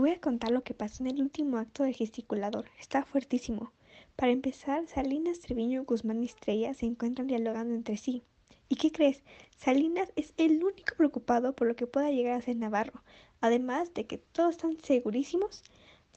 [0.00, 2.70] voy a contar lo que pasó en el último acto del gesticulador.
[2.78, 3.72] Está fuertísimo.
[4.16, 8.22] Para empezar, Salinas, Treviño, Guzmán y Estrella se encuentran dialogando entre sí.
[8.68, 9.22] ¿Y qué crees?
[9.58, 13.02] Salinas es el único preocupado por lo que pueda llegar a ser Navarro,
[13.40, 15.62] además de que todos están segurísimos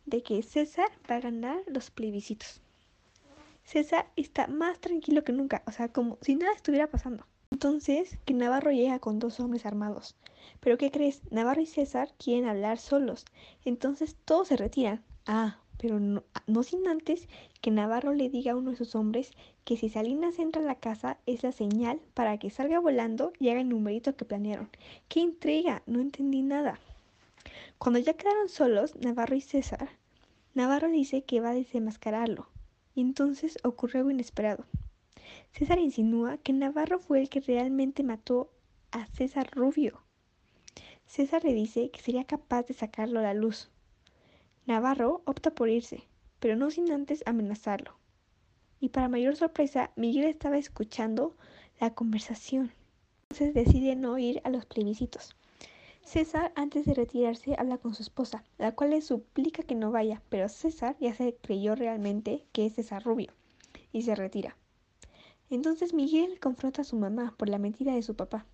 [0.05, 2.61] de que César va a ganar los plebiscitos.
[3.63, 7.25] César está más tranquilo que nunca, o sea, como si nada estuviera pasando.
[7.63, 10.17] Entonces, que Navarro llega con dos hombres armados.
[10.59, 11.21] Pero ¿qué crees?
[11.31, 13.23] Navarro y César quieren hablar solos.
[13.63, 15.01] Entonces todos se retiran.
[15.27, 17.29] Ah, pero no, sin antes
[17.61, 19.31] que Navarro le diga a uno de sus hombres
[19.63, 23.47] que si Salinas entra a la casa es la señal para que salga volando y
[23.47, 24.67] haga el numerito que planearon.
[25.07, 25.83] ¡Qué intriga!
[25.85, 26.81] No entendí nada.
[27.77, 29.87] Cuando ya quedaron solos, Navarro y César,
[30.53, 32.49] Navarro dice que va a desenmascararlo.
[32.93, 34.65] Y entonces ocurre algo inesperado.
[35.51, 38.51] César insinúa que Navarro fue el que realmente mató
[38.91, 40.01] a César Rubio.
[41.05, 43.69] César le dice que sería capaz de sacarlo a la luz.
[44.65, 46.03] Navarro opta por irse,
[46.39, 47.95] pero no sin antes amenazarlo.
[48.79, 51.35] Y para mayor sorpresa, Miguel estaba escuchando
[51.79, 52.71] la conversación.
[53.29, 55.35] Entonces decide no ir a los plebiscitos.
[56.03, 60.21] César, antes de retirarse, habla con su esposa, la cual le suplica que no vaya,
[60.29, 63.31] pero César ya se creyó realmente que es César Rubio
[63.91, 64.57] y se retira.
[65.53, 68.47] Entonces Miguel confronta a su mamá por la mentira de su papá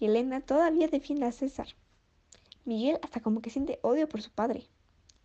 [0.00, 1.68] y Elena todavía defiende a César.
[2.64, 4.64] Miguel hasta como que siente odio por su padre.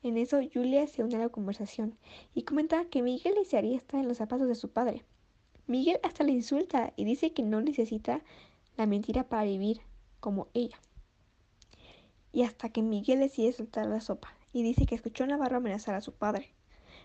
[0.04, 1.98] En eso Julia se une a la conversación
[2.36, 5.06] y comenta que Miguel desearía estar en los zapatos de su padre.
[5.66, 8.22] Miguel hasta le insulta y dice que no necesita
[8.76, 9.82] la mentira para vivir
[10.20, 10.78] como ella
[12.32, 15.96] y hasta que Miguel decide soltar la sopa y dice que escuchó a Navarro amenazar
[15.96, 16.54] a su padre.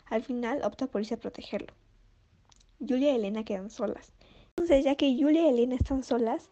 [0.05, 1.73] Al final opta por irse a protegerlo.
[2.87, 4.13] Julia y Elena quedan solas.
[4.49, 6.51] Entonces, ya que Julia y Elena están solas,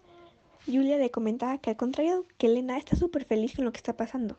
[0.66, 3.96] Julia le comenta que al contrario que Elena está súper feliz con lo que está
[3.96, 4.38] pasando.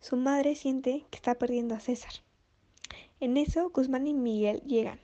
[0.00, 2.12] Su madre siente que está perdiendo a César.
[3.20, 5.00] En eso, Guzmán y Miguel llegan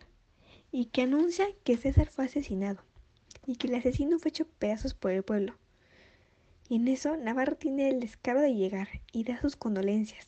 [0.71, 2.83] y que anuncian que César fue asesinado
[3.47, 5.55] y que el asesino fue hecho pedazos por el pueblo.
[6.69, 10.27] Y en eso Navarro tiene el descaro de llegar y da sus condolencias.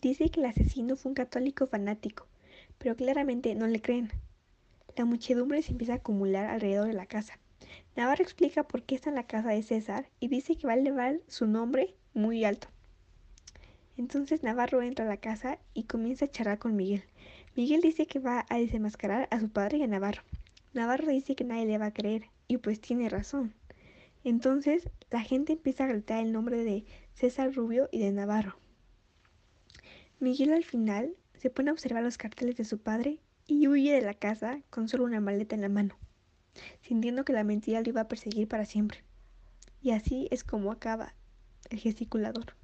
[0.00, 2.26] Dice que el asesino fue un católico fanático,
[2.78, 4.10] pero claramente no le creen.
[5.00, 7.38] La muchedumbre se empieza a acumular alrededor de la casa.
[7.96, 10.76] Navarro explica por qué está en la casa de César y dice que va a
[10.76, 12.68] elevar su nombre muy alto.
[13.96, 17.02] Entonces Navarro entra a la casa y comienza a charlar con Miguel.
[17.56, 20.22] Miguel dice que va a desenmascarar a su padre y a Navarro.
[20.74, 23.54] Navarro dice que nadie le va a creer y pues tiene razón.
[24.22, 26.84] Entonces la gente empieza a gritar el nombre de
[27.14, 28.58] César Rubio y de Navarro.
[30.18, 33.18] Miguel al final se pone a observar los carteles de su padre
[33.50, 35.98] y huye de la casa con solo una maleta en la mano,
[36.82, 39.02] sintiendo que la mentira lo iba a perseguir para siempre.
[39.82, 41.14] Y así es como acaba
[41.70, 42.54] el gesticulador.